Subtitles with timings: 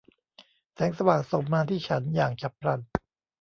[0.75, 2.79] แสงสว่างส่องมาที่ฉันอย่างฉับพลัน